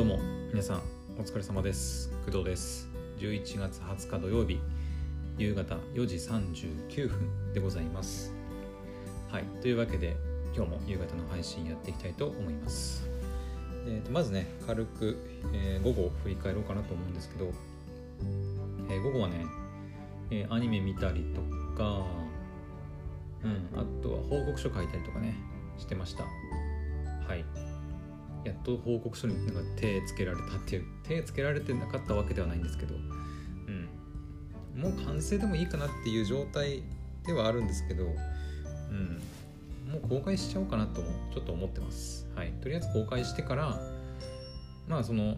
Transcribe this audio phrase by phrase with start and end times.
[0.00, 0.18] どうも
[0.50, 0.82] 皆さん
[1.18, 2.10] お疲れ様です。
[2.24, 2.88] 工藤です。
[3.18, 4.58] 11月20日土曜日
[5.36, 8.32] 夕方4時39分でございます。
[9.30, 10.16] はいというわけで
[10.56, 13.06] 今日も夕方の配信やっていきたいと思います。
[13.86, 15.18] えー、とまずね軽く、
[15.52, 17.52] えー午後を振り返ろうかなと思うんですけど、
[18.88, 19.44] えー午後はね、
[20.30, 21.42] えーアニメ見たりと
[21.76, 22.06] か
[23.44, 25.36] うんあとは報告書書いたりとかね
[25.76, 26.24] してました。
[26.24, 27.69] はい。
[28.50, 34.80] やっと報告書になんか手つけられたっていう手つけられてなかったわけではないんですけどうん。
[34.80, 36.82] もう完成でもいいかなっていう状態
[37.26, 38.08] ではあるんですけどう
[38.92, 39.22] ん。
[39.90, 42.26] もう公開しちゃおうかなとちょっと思ってます。
[42.34, 42.52] はい。
[42.60, 43.80] とりあえず公開してから
[44.88, 45.36] まあその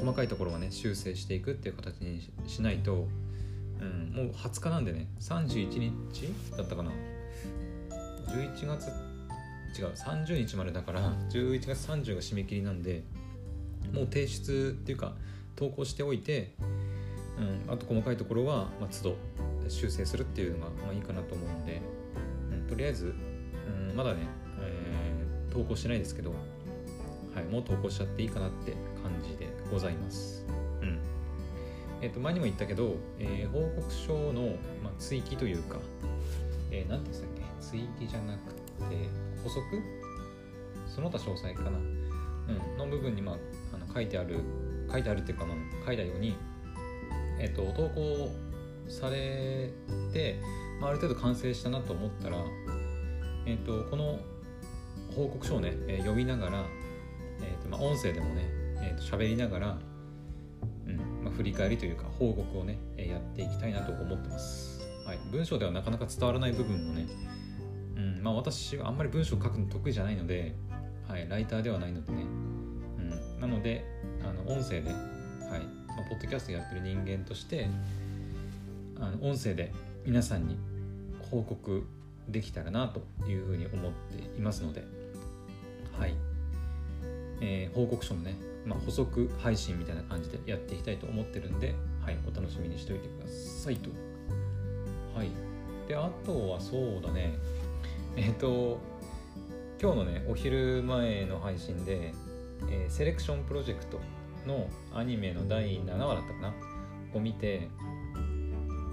[0.00, 3.08] 細かいところはね修正していくっていう形にしないと、
[3.80, 6.90] うん、もう20日なんでね31日だったかな。
[8.28, 9.09] 11月って
[9.78, 13.02] 違う30日までだから11月30が締め切りなんで
[13.92, 15.14] もう提出っていうか
[15.56, 16.54] 投稿しておいて、
[17.38, 19.16] うん、あと細かいところは、まあ、都度
[19.68, 21.80] 修正するっていうのが、まあ、いいかなと思うんで、
[22.52, 23.14] うん、とりあえず、
[23.90, 24.20] うん、まだね、
[24.60, 25.10] えー
[25.50, 28.70] 投稿してないですけど、はい、もう投稿しちゃっていいかなって
[29.02, 30.46] 感じでございます。
[30.80, 31.00] うん
[32.00, 35.78] えっと前にも言ったけど、えー報告書の、まあ、追記というか、
[36.70, 38.60] えー、なんて言うんでしたっけ追記じゃなくて
[39.42, 39.60] 補足？
[40.86, 43.36] その他詳細かな、うん、の部分に、まあ、
[43.74, 44.40] あの書いてある
[44.90, 46.36] 書いてあるっていうか、まあ、書いたように、
[47.38, 48.30] えっと投稿
[48.88, 49.70] され
[50.12, 50.40] て、
[50.80, 52.38] まあ、ある程度完成したなと思ったら、
[53.46, 54.18] えっとこの
[55.14, 56.64] 報告書をね、えー読みながら、
[57.40, 58.42] えっとまあ、音声でもね、
[58.82, 59.78] えー、と喋りながら、
[60.86, 67.06] うんまあ、振り返りというか報告をね、えーやっていきたいなと思ってます、はい、文章ではなかなか伝わらない部分もね、
[68.22, 70.54] まあ、私はあんまり文章を書くの得意じゃないので、
[71.08, 73.84] はい、ライターではないのでね、うん、なので
[74.22, 77.68] あの音声で、はいまあ、ポッドキャストやってる人間として
[78.98, 79.72] あの音声で
[80.04, 80.56] 皆さんに
[81.30, 81.86] 報告
[82.28, 84.84] できたらなというふうに思っていますので、
[85.98, 86.14] はい。
[87.40, 88.36] えー報告書のね、
[88.66, 91.74] まあ、補足配信みたいな感じでやっていきたいと思ってるんで、
[92.04, 93.90] はい、お楽しみにしておいてくださいと。
[95.16, 95.30] はい、
[95.88, 97.34] であとはそうだね。
[98.16, 98.80] えっ、と
[99.80, 102.12] 今日のねお昼前の配信で、
[102.68, 104.00] えーセレクションプロジェクト
[104.46, 106.54] のアニメの第7話だったかな？
[107.14, 107.68] を見て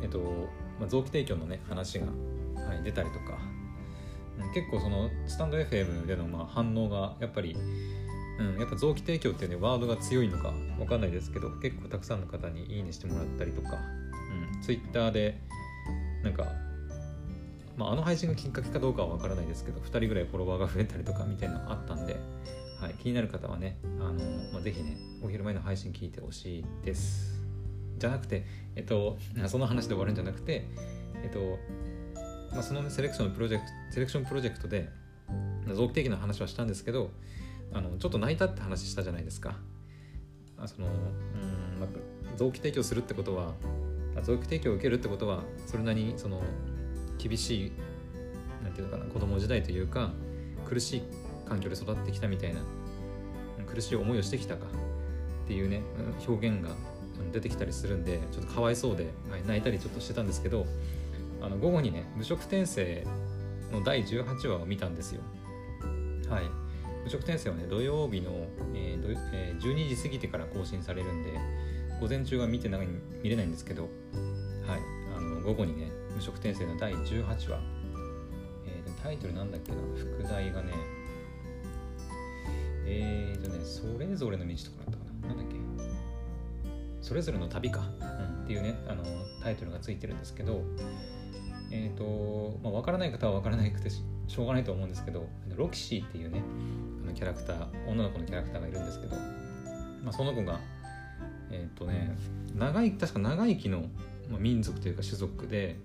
[0.02, 0.20] えっ、と、
[0.80, 3.38] まあ、臓器提供のね話が、はい、出たりとか、
[4.54, 7.56] 結構そのスタンド FM でのまあ反応がやっぱり、
[8.40, 13.70] うん、やっぱ臓器提供っていうねワードが強いのかわかんないですけど結構たくさんの方にいいねしてもらったりとか、
[14.54, 15.42] うん、Twitter で
[16.24, 16.46] なんか、
[17.78, 22.18] まあ、あの配信がきっかけかどうかはわからないですけど2人ぐらいフォロワーが増えたりとかみたいなのあったんで、
[22.82, 24.14] はい、気になる方はねあの、
[24.52, 27.38] まあ、ぜひねお昼前の配信聞いてほしいです。
[27.98, 28.46] じゃなくて
[28.76, 29.18] えっと
[29.48, 30.66] その話で終わるんじゃなくて
[31.24, 31.60] えっと
[32.52, 34.90] まあ、その、セレクションプロジェクトセレクションプロジェクトで
[35.74, 37.12] 臓器提供の話はしたんですけど
[37.74, 39.56] あのちょっと泣いたって話したじゃないですか。
[40.58, 41.90] あそのうん、まあ、
[42.38, 43.54] 臓器提供するってことは
[44.24, 46.42] 臓器提供を受けるってことはそれなりにその
[47.18, 47.72] 厳しい
[48.64, 50.12] なんていうのかな子供時代というか
[50.66, 51.02] 苦しい
[51.48, 52.62] 環境で育ってきたみたいな
[53.66, 54.66] 苦しい思いをしてきたか
[55.46, 55.82] っていうね
[56.28, 56.70] 表現が
[57.32, 60.66] 出てきたりするんでちょっとかわいそうで、はい、泣いたりちょっとしてたんですけど
[61.42, 63.06] あの午後にね無職転生
[63.72, 65.22] の第18話を見たんですよ。
[66.30, 66.44] はい。
[67.04, 68.32] 無職転生はね土曜日の、
[68.74, 71.32] えーえー12時過ぎてから更新されるんで
[72.00, 72.88] 午前中は見てない
[73.24, 73.90] 見れないんですけどはい。
[75.16, 77.60] あの午後にね無職転生の第18話、
[78.66, 79.78] えータイトルなんだっけな？
[79.96, 80.74] 副題がね
[82.88, 85.28] えーとねそれぞれの道とかだったかな。
[85.28, 85.58] なんだっけ？
[87.04, 89.04] それぞれの旅か、うん、っていうねあの
[89.44, 90.64] タイトルがついてるんですけど
[91.70, 96.42] えっ、と、まあ、分からない方は分からないくてしょうがないと思うんですけどロキシーっていうね
[97.04, 99.16] あのキャラクター女の子のキャラクターがいるんですけど、
[100.04, 100.60] まあ、その子が
[101.52, 102.18] えっ、とね
[102.56, 103.82] 長い確か長生きの、
[104.32, 105.78] まあ、民族というか種族で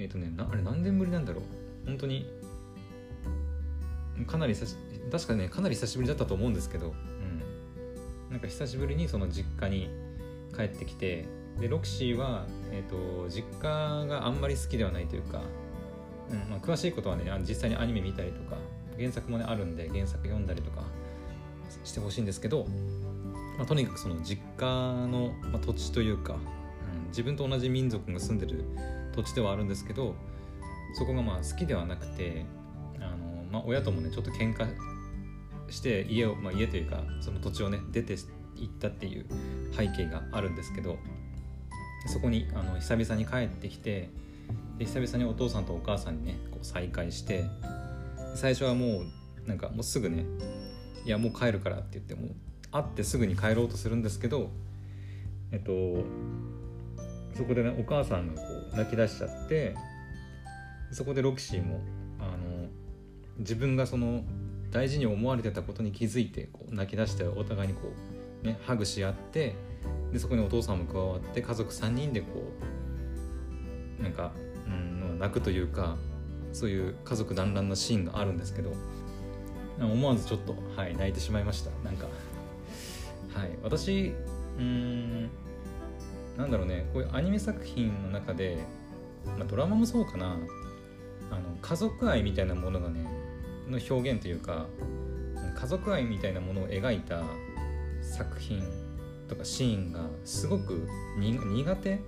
[0.00, 1.44] えっ、とねあれ何年ぶりなんだろう。
[1.86, 2.26] 本当に。
[4.26, 4.76] かなり久し
[5.10, 6.88] 確かねかなり久しぶりだったと思うんですけど、
[8.28, 9.88] うん、なんか久しぶりにその実家に
[10.56, 11.26] 帰ってきて。
[11.60, 15.42] でロキシーは、えー、と実家があんまり好きではないというか、
[16.30, 18.56] うんまあ、詳しいことはね実際にアニメ見たりとか
[18.96, 20.84] 原作もねあるんで原作読んだりとか
[21.84, 22.66] してほしいんですけど、
[23.58, 28.64] まあ、とにかくその実家の、まあ、土地というか、うん、自分と同じ民族が住んでる
[29.14, 30.14] 土地ではあるんですけど
[30.94, 32.44] そこがまあ好きではなくて
[32.98, 34.68] あの、まあ、親ともねちょっと喧嘩
[35.70, 38.16] して家を、まあ、家というかその土地をね出て
[38.56, 39.26] 行ったっていう
[39.72, 40.98] 背景があるんですけど
[42.06, 44.10] そこにあの久々に帰ってきて
[44.78, 47.44] で久々にお父さんとお母さんにねこう再会して
[48.34, 49.02] 最初はも
[49.44, 50.24] うなんかもうすぐね
[51.04, 52.34] 「いやもう帰るから」って言っても
[52.72, 54.50] 会ってすぐに帰ろうとするんですけど
[55.52, 56.04] えっと
[57.34, 59.74] そこでねお母さんがこう泣き出しちゃって
[60.92, 61.80] そこでロキシーも
[62.18, 62.68] あの
[63.38, 64.22] 自分がその
[64.70, 67.92] 大事に思われてたことに気づいてこう泣き出してお互いにこ
[68.42, 69.54] うねハグし合って
[70.12, 72.26] でそこにお父さんも加わって家族3人でこ
[74.00, 74.32] うなんか、
[74.66, 75.96] うん、泣くというか
[76.52, 78.72] そういう家族団らんなシーンがあるんですけど
[79.78, 81.70] 思わずちょっと、はい、泣いてしまいました。
[81.84, 82.06] なんか
[83.34, 84.12] はい私
[84.58, 85.30] うん
[86.40, 88.58] なんだろうねこういうアニメ作品の中で、
[89.38, 90.38] まあ、ドラマもそうかな。
[91.30, 93.04] あの家族愛みたいなものがね
[93.68, 94.66] の表現というか
[95.54, 97.22] 家族愛みたいなものを描いた
[98.02, 98.64] 作品
[99.28, 100.88] とかシーンがすごく
[101.18, 102.00] 苦手？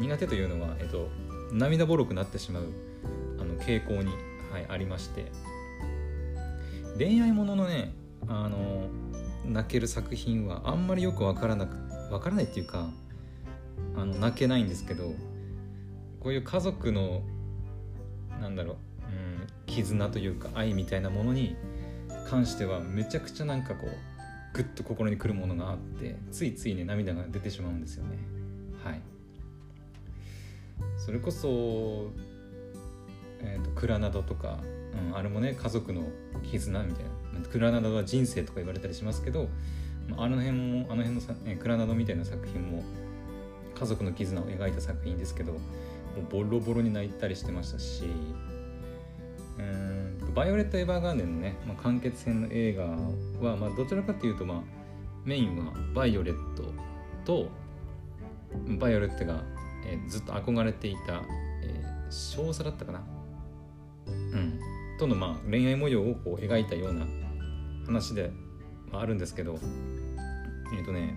[0.00, 1.08] 苦手というのは、えっと、
[1.52, 2.64] 涙ぼろくなってしまう
[3.38, 4.12] あの傾向に、
[4.52, 5.30] はい、ありまして。
[6.98, 7.94] 恋愛もののね
[8.28, 8.88] あの
[9.46, 11.76] 泣ける作品はあんまりよく分からなく
[12.10, 12.90] 分からないっていうか
[13.96, 15.14] あの泣けないんですけど
[16.20, 17.22] こういう家族の
[18.40, 21.56] なんだろう、うん、絆というか愛みたいなものに
[22.28, 28.18] 関してはめちゃくちゃなんかこうグッと心にくるものがあってついついね涙が出てしまうんですよね。
[28.82, 29.00] はい。
[30.96, 32.10] それこそ、
[33.40, 34.58] えーと、クラナドとか、
[35.10, 36.04] うん、あれもね家族の
[36.50, 39.48] 絆みたいなクラナドは人生とか言われたりしますけど
[40.16, 42.82] あの辺もあの辺のさ、クラナドみたいな作品も
[43.78, 45.58] 家族の絆を描いた作品ですけども
[46.18, 48.04] うボロボロに泣いたりしてましたし
[49.58, 52.84] うんバイオレット・エヴァーガーデンのね、まあ、完結編の映画
[53.48, 54.58] は、まあ、どちらかというと、まあ、
[55.24, 56.64] メインはバイオレット
[57.24, 57.48] と
[58.78, 59.42] バイオレットが、
[59.86, 61.22] えー、ずっと憧れていた、
[61.62, 63.02] えー、少佐だったかな。
[64.06, 64.60] うん。
[64.98, 67.06] との、まあ、恋愛模様をこう描いたような
[67.86, 68.30] 話で、
[68.90, 69.58] まあ、あるんですけど
[70.72, 71.16] えっ、ー、とね、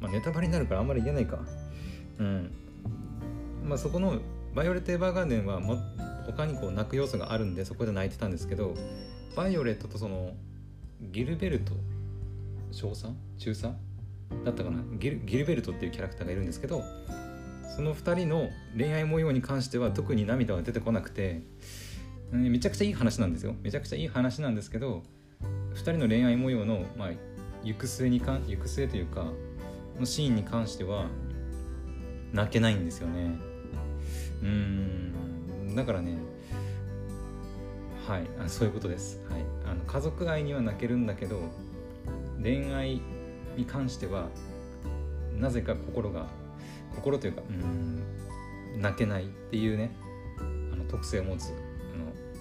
[0.00, 1.38] まあ、ネタバレになるからあんまり言えないか。
[2.18, 2.50] うん。
[3.64, 4.20] まあそこの
[4.54, 5.78] バイオレット・エヴァーガーデンはも
[6.26, 8.74] 他にこう泣く要素があるんでそこで泣いてたんですけど
[9.36, 10.32] バイオレットとその
[11.00, 11.72] ギルベルト
[12.72, 13.06] 少佐
[13.38, 13.74] 中佐
[14.44, 14.82] だったかな？
[14.98, 16.82] ギルギルベルトっていうキャラクターがいるんですけど
[17.74, 21.42] その2人の恋愛模様に関しては特に涙は出てこなくて
[22.32, 23.54] めちゃくちゃいい話なんですよ。
[23.62, 25.02] めちゃくちゃいい話なんですけど
[25.74, 27.10] 2人の恋愛模様の、まあ、
[27.62, 29.32] 行く末にか行く末というか
[29.98, 31.06] のシーンに関しては
[32.32, 33.38] 泣けないんですよね。
[34.42, 35.08] うん。
[35.78, 36.18] だからね
[38.08, 41.40] はいあそういうことです、はい、あの家族愛には泣けるんだけど
[42.42, 43.00] 恋愛
[43.56, 44.28] に関しては
[45.38, 46.26] なぜか心が
[46.96, 48.02] 心というかうん
[48.80, 49.94] 泣けないっていうね
[50.38, 51.52] あの特性を持つあの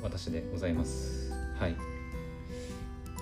[0.01, 1.31] 私でございます。
[1.59, 1.75] はい。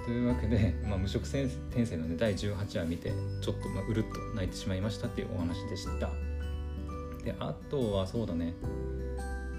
[0.06, 1.47] というわけで、まあ、無職転
[1.85, 6.09] 生のね第18話見てちょっとまあうるっと泣いてしまいましたっていうお話でした。
[7.25, 8.54] であとはそうだね。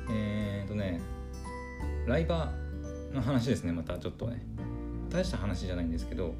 [0.09, 1.01] えっ、とね
[2.07, 4.41] ライバーの話ですねまたちょっとね。
[5.11, 6.35] 大した話じゃないんですけど、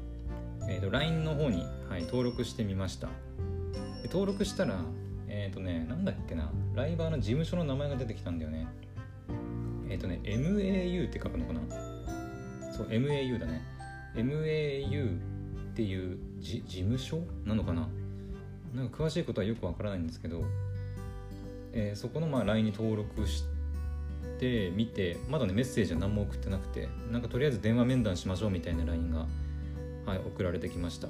[0.69, 3.07] えーと、LINE の方に、はい、登録してみました。
[4.01, 4.79] で登録したら
[5.27, 8.67] えっ、ー、とねなんだっけなライバーの事務所の名前が出てきたんだよね。
[9.89, 11.61] えっ、ー、とね MAU って書くのかな。
[12.71, 13.61] そう MAU だね。
[14.15, 15.17] MAU
[15.71, 17.21] っていう事務所？
[17.45, 17.89] なのかな。
[18.73, 20.43] なんか詳しいことはよくわからないんですけど
[21.73, 23.43] えー、そこのまあ LINE に登録し
[24.39, 29.25] て見てまだねメッセージは何も送ってなくてなんかとりあえず電話面談しましょうみたいな LINE が、
[30.05, 31.07] はい、送られてきました。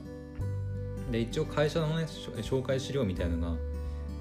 [1.12, 3.56] で一応会社のね紹介資料みたいのが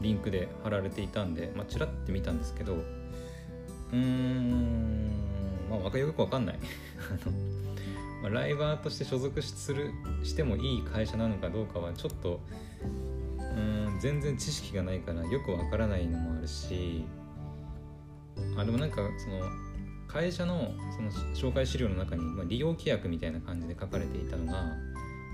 [0.00, 5.11] リンクで貼られていたんで、まあ、ちらって見たんですけどうーん
[5.69, 6.59] まあよくわかんない。
[8.23, 9.90] まあ、ライバーとして所属する
[10.23, 12.40] してもいい会社なのかどうかはちょっと
[14.00, 17.05] 全然知識がないからよくわからないのもあるし
[18.57, 19.41] あでもなんかその
[20.09, 24.65] 会社のその紹介資料の中に、まあ、利用規約みたいな感じで書かれていたのが、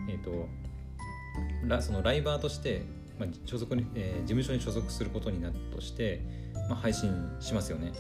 [0.09, 0.49] えーと、
[1.67, 2.83] ラそのライバーとして、
[3.19, 6.23] まあ、所属に、えー、事務所に所属することになったとして、
[6.69, 7.93] まあ、配信しますよね。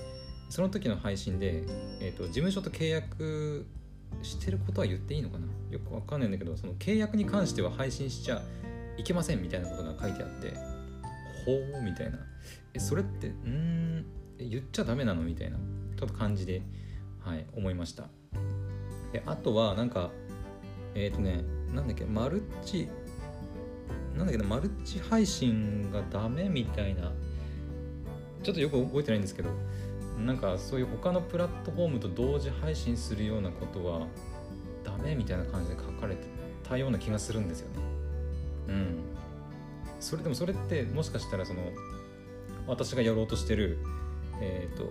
[0.48, 1.62] その時の配信で、
[2.00, 3.66] えーと、と事務所と契約
[4.22, 5.46] してることは言っていいのかな？
[5.70, 8.42] よくわかんないんだけどその契約に関しては配信しちゃ
[9.02, 10.54] いけませんみたいなことが書いてあって
[11.44, 12.18] ほうみたいな
[12.72, 14.06] えそれってうん
[14.38, 15.22] 言っちゃダメなの？
[15.22, 16.62] みたいなちょっと感じで、
[17.20, 18.04] はい、思いました。
[19.12, 20.10] であとはなんか
[20.94, 21.44] えっ、ー、とね
[21.74, 22.88] なんだっけマルチ
[24.16, 27.12] なんだけどマルチ配信がダメみたいな。
[28.42, 29.50] ちょっとよく覚えてないんですけど
[30.18, 34.08] なんかそういう他のプラットフォームと同時配信するようなことは
[34.82, 36.26] ダメみたいな感じで書かれて
[36.68, 37.81] たような気がするんですよね。
[38.68, 38.98] うん。
[40.00, 41.60] それでもそれってもしかしたらその
[42.66, 43.78] 私がやろうとしてる
[44.40, 44.86] えっ、ー、と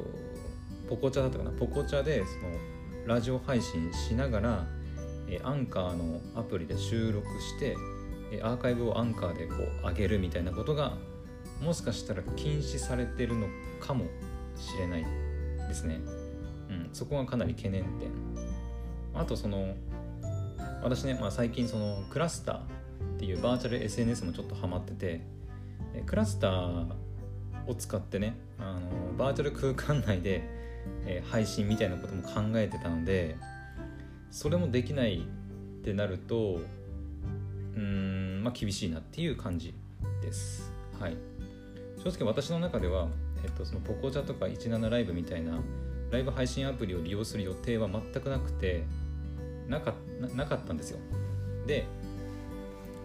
[0.89, 1.51] ポコチャだったかな？
[1.51, 4.67] ポコチャでそのラジオ配信しながら、
[5.27, 7.75] えアンカーのアプリで収録して
[8.43, 10.97] アーカイブをアンカーでこう上げるみたいなことが
[11.61, 13.47] もしかしたら禁止されてるの
[13.79, 14.05] かも
[14.55, 15.05] しれない
[15.67, 15.99] ですね。
[16.69, 18.11] うん、そこがかなり懸念点。
[19.13, 19.75] あとその
[20.83, 22.59] 私ね、まあ、最近そのクラスター
[23.21, 25.21] っていうバーチャル SNS もちょっとハマってて
[26.07, 26.87] クラスター
[27.67, 30.41] を使ってねあのバーチャル空間内で、
[31.05, 33.37] え配信みたいなことも考えてたので
[34.31, 36.61] それもできないってなると
[37.75, 39.75] うんまあ厳しいなっていう感じ
[40.23, 40.73] です。
[40.99, 41.15] はい、
[42.03, 43.07] 正直私の中では、
[43.43, 45.59] えっと、そのポコチャとか17ライブみたいな
[46.09, 48.83] ライブ配信アプリを利用する予定は全くなくて
[49.67, 49.93] なか
[50.35, 50.99] なかったんですよ
[51.67, 51.85] で、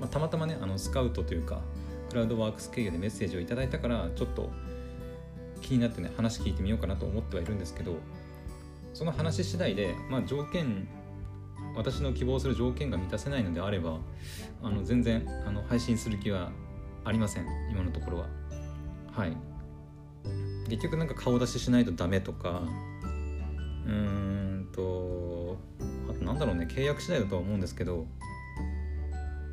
[0.00, 1.60] まあ、たまたまねあのスカウトというか
[2.10, 4.50] クラウドワークス経由でメッセージをいただいたからちょっと
[5.60, 7.96] 気になってね話聞いてみようかなと思ってはいるんですけど
[8.94, 10.88] その話次第で、まあ、条件
[11.74, 13.98] 私の希望する条件が満たせないのであれば
[14.62, 16.50] あの全然あの配信する気は
[17.04, 18.26] ありません今のところは。
[19.12, 19.36] はい。
[20.68, 22.62] 結局なんか顔出ししないとダメとか
[23.86, 25.56] うーんと
[26.10, 28.06] あとなんだろうね契約次第だとは思うんですけど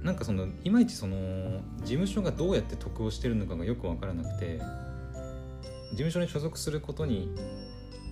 [0.04, 4.60] なんかそのいまいちその事務所がどうやって得をしてるのかがよく分からなくて
[5.92, 7.34] 事務所に所属することに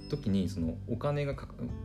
[0.10, 1.36] 時にそのお金が、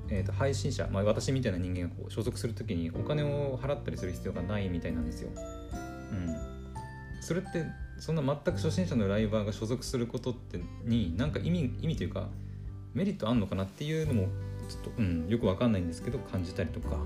[0.08, 5.30] えー、と配信者、まあ、私みたいな人間がこう所属する時にお金を払ったりする必要がないみたいなんですよ。
[5.34, 6.36] うん、
[7.20, 7.64] それって
[7.98, 12.28] そんな全く初心者のライバーが所属することってに何か意味意味というか
[12.94, 14.28] メリットあんのかなっていうのも
[14.68, 16.98] ちょっと、うん、よくわかんないんですけど感じたりとか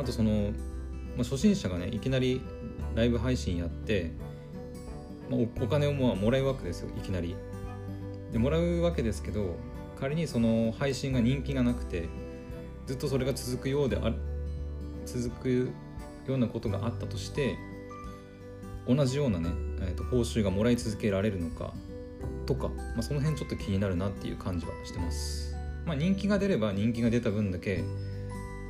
[0.00, 0.52] あとその、
[1.16, 2.42] まあ、初心者がねいきなり
[2.94, 4.12] ライブ配信やって、
[5.30, 7.36] まあ、お金をももらうわけですよいきなり
[8.32, 9.56] でもらうわけですけど
[9.98, 12.08] 仮にその配信が人気がなくて
[12.86, 14.12] ずっとそれが続くようであ
[15.04, 15.70] 続く
[16.26, 17.56] ようなことがあったとして
[18.86, 19.50] 同じようなね、
[19.80, 21.72] えー、と報酬がもらい続けられるのか
[22.46, 25.54] とか、まあ、その辺ちょっと気になるなっていう感じはしてます。
[25.84, 27.84] まあ、人気が出れば人気が出た分だけ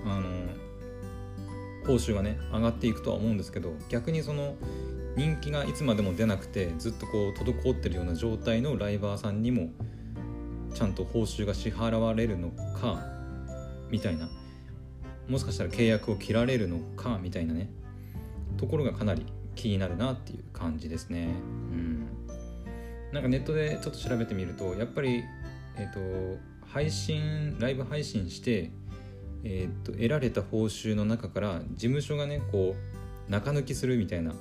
[0.04, 0.22] あの
[1.88, 4.56] 報酬がね上がっていくとは思うんですけど逆にその
[5.16, 9.70] 人気がいつまでも出なくてずっとこう滞ってるような状態のライバーさんにも
[10.74, 13.02] ちゃんと報酬が支払われるのか
[13.90, 14.28] みたいな。
[15.28, 17.70] もしかしたら契約を切られるのかみたいなね。
[18.58, 21.28] ところがかなり気になるなっていう感じですね。
[21.72, 22.08] うん。
[23.12, 25.24] なんかネットでちょっと調べてみるとやっぱり、
[25.76, 28.70] えっ、ー、と配信ライブ配信して、
[29.44, 32.74] えーと、得られた報酬の中から事務所がねこ
[33.28, 34.32] う中抜きするみたいな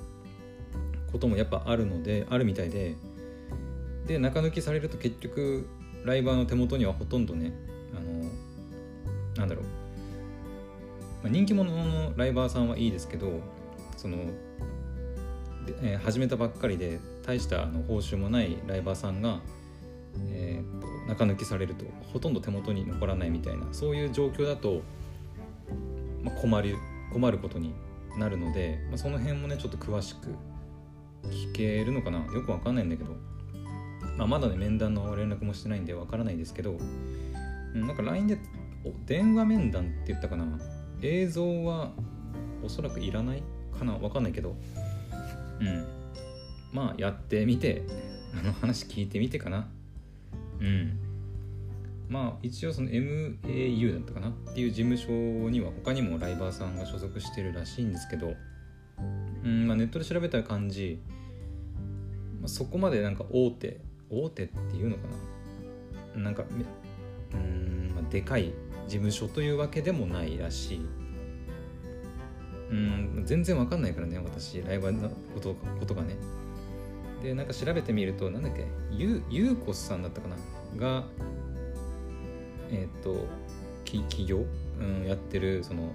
[1.12, 2.96] こともやっぱあるのであるみたいで
[4.08, 5.68] で中抜きされると結局
[6.04, 7.54] ライバーの手元にはほとんどね
[7.96, 8.30] あの
[9.38, 9.70] なんだろう、ま
[11.26, 13.42] あ、人気者のライバーさんはいいですけど
[13.98, 14.18] その
[15.68, 19.42] でえー、始めたばっかりで大したあの報酬もないライバーさんが、
[20.26, 24.82] えーと、中抜きされるとほとんど手元に残らないみたいなそういう状況だと、
[26.24, 26.76] まあ、困る
[27.12, 27.74] 困ることに
[28.18, 30.36] なるので、まあ、その辺もねちょっと詳しく
[31.30, 32.20] 聞けるのかな。
[32.34, 33.12] よくわかんないんだけど、
[34.18, 36.78] まあ、まだね面談の連絡もしてないんでわからないですけど、
[37.76, 38.38] うん、なんか LINE で
[39.06, 40.46] 電話面談って言ったかな。
[41.02, 41.92] 映像は
[42.64, 43.44] おそらくいらない
[43.78, 43.94] かな。
[43.94, 44.56] わかんないけど
[45.60, 45.86] うん。
[46.74, 47.84] まあやってみて
[48.40, 49.68] あの話聞いてみてかな。
[50.60, 51.00] うん。
[52.10, 54.30] まあ一応その MAU だったかな？
[54.30, 55.12] っていう事務所
[55.50, 58.34] には他にもライバーさんが所属してるらしいんですけど
[59.44, 61.02] うんまあネットで調べた感じ、
[62.40, 65.02] まあ、そこまでなんか大手大手っていうのか
[66.16, 66.22] な？
[66.22, 66.46] なんか
[67.34, 68.54] うん、まあ、でかい
[68.88, 70.82] 事務所というわけでもないらしい。
[72.70, 74.62] うん全然わかんないからね私。
[74.62, 76.16] ライバーのことことがね。
[77.22, 80.36] でなんか調べてみるとなんだっけゆゆうこさんだったかな？
[80.78, 81.06] が
[82.70, 83.26] えっ、ー、と
[83.86, 84.46] 企業、
[84.80, 85.94] うん、やってるその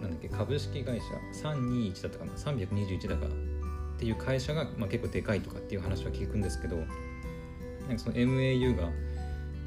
[0.00, 8.90] なんだっけ株式会社321だったかな？321だかっていう会社が、まあ、結構でかいとかっていう話は聞くんですけどなんかその MAU が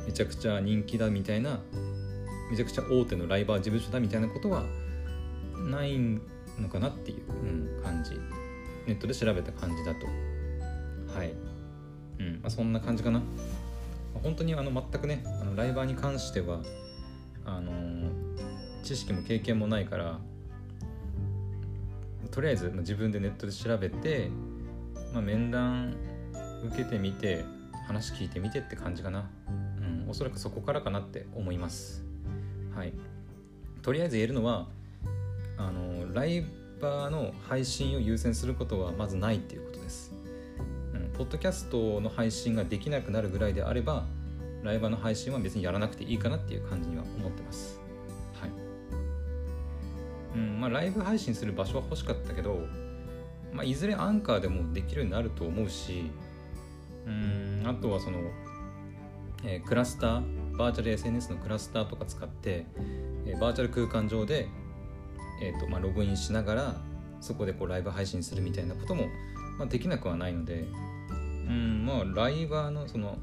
[0.05, 1.61] めちゃくちゃ人気だみたいな
[2.49, 4.63] めちゃくちゃ大手のライバー事務所だみたいなことは
[5.69, 6.21] ないの
[6.69, 7.23] かなっていう、
[7.77, 8.11] うん、感じ。
[8.87, 10.07] ネットで調べた感じだと。
[11.17, 11.33] はい。
[12.19, 12.39] うん。
[12.41, 13.21] まあ、そんな感じかな。
[14.23, 16.59] 本当にあの全くねあのライバーに関しては
[17.45, 18.11] あのー、
[18.83, 20.19] 知識も経験もないから
[22.31, 24.29] とりあえず自分でネットで調べて、
[25.13, 25.95] まあ、面談
[26.65, 27.45] 受けてみて
[27.87, 29.29] 話聞いてみてって感じかな、
[29.79, 32.03] うん、おそらくそこからかなって思います。
[32.75, 32.93] はい。
[33.81, 34.67] とりあえず言えるのは
[35.57, 36.45] あのライ
[36.81, 40.16] バーの配信を優先することはまずないっていうことです、うん、
[41.17, 44.05] ポッドキャストの配信ができなくなるぐらいであれば
[44.63, 47.79] ライバーの配信は別にやらなくていいかなっていう感じには思ってます。
[48.39, 48.51] はい。
[50.35, 52.59] うんまあライブ配信する場所は欲しかったけど、
[53.53, 56.11] まあ、いずれアンカーでもできるようになると思うし
[57.05, 58.19] うんあとはその、
[59.43, 62.65] えー、クラスターバーチャル SNS のクラスターとか使って、
[63.25, 64.47] えー、バーチャル空間上で、
[65.41, 66.75] えーとまあ、ログインしながら
[67.21, 69.07] そこでこうライブ配信するみたいなことも、
[69.57, 70.65] まあ、できなくはないので
[71.47, 73.17] うんまあライバーのその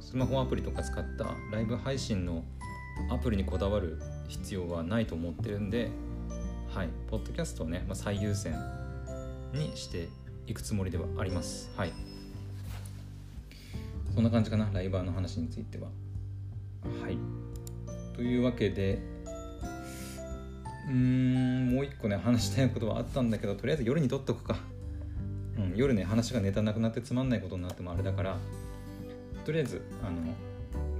[0.00, 2.44] スマホアプリとか使ったライブ配信の
[3.10, 5.90] アプリにこだわる必要はないと思ってるんで
[6.74, 8.54] はいポッドキャストをね、まあ、最優先
[9.52, 10.08] にして
[10.46, 11.70] いくつもりではあります。
[11.76, 11.92] はい。
[14.14, 15.88] そんな感じかなライバーの話については。
[17.02, 17.16] はい。
[18.14, 19.00] というわけで
[20.88, 24.56] うーんもう一個ね話したいことはあったんだけどとりあえず夜に撮っとくか。
[25.60, 28.38] うん、夜ね話がネタなくなってつまんないことになってもあれだから
[29.44, 30.16] とりあえずあの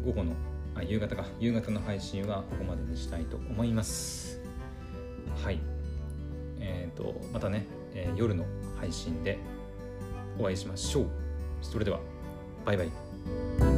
[0.04, 0.32] 午後の
[0.74, 1.24] あ夕方か。
[1.38, 4.40] 夕方の配信はここまでにしたいと思います。
[5.42, 5.60] はい。
[6.60, 8.44] えっ、ー、とまたね、えー、夜の
[8.78, 9.38] 配信で
[10.38, 11.06] お会いしましょう。
[11.62, 12.00] それでは
[12.64, 13.69] バイバイ。